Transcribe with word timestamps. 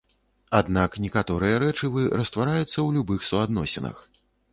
Аднак 0.59 0.95
некаторыя 1.03 1.59
рэчывы 1.63 2.05
раствараюцца 2.21 2.65
ў 2.69 2.89
любых 2.97 3.29
суадносінах. 3.29 4.01